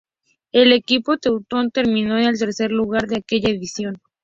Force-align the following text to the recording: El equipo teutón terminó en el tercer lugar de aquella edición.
El 0.51 0.71
equipo 0.71 1.19
teutón 1.19 1.69
terminó 1.69 2.17
en 2.17 2.23
el 2.23 2.39
tercer 2.39 2.71
lugar 2.71 3.05
de 3.05 3.17
aquella 3.17 3.49
edición. 3.49 3.99